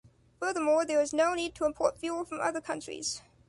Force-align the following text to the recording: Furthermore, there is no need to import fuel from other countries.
Furthermore, 0.39 0.83
there 0.83 0.99
is 0.99 1.13
no 1.13 1.35
need 1.35 1.53
to 1.53 1.65
import 1.65 1.99
fuel 1.99 2.25
from 2.25 2.39
other 2.41 2.59
countries. 2.59 3.21